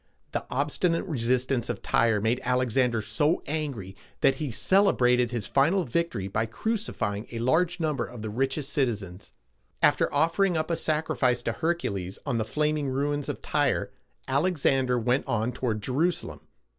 The 0.31 0.47
obstinate 0.49 1.05
resistance 1.05 1.69
of 1.69 1.83
Tyre 1.83 2.19
made 2.19 2.41
Alexander 2.43 3.03
so 3.03 3.39
angry, 3.45 3.95
that 4.21 4.37
he 4.37 4.49
celebrated 4.49 5.29
his 5.29 5.45
final 5.45 5.83
victory 5.85 6.27
by 6.27 6.47
crucifying 6.47 7.27
a 7.31 7.37
large 7.37 7.79
number 7.79 8.03
of 8.07 8.23
the 8.23 8.31
richest 8.31 8.73
citizens. 8.73 9.31
After 9.83 10.11
offering 10.11 10.57
up 10.57 10.71
a 10.71 10.75
sacrifice 10.75 11.43
to 11.43 11.51
Hercules 11.51 12.17
on 12.25 12.39
the 12.39 12.45
flaming 12.45 12.89
ruins 12.89 13.29
of 13.29 13.43
Tyre, 13.43 13.91
Alexander 14.27 14.97
went 14.97 15.27
on 15.27 15.51
toward 15.51 15.83
Je 15.83 15.91
ru´sa 15.91 16.23
lem. 16.29 16.39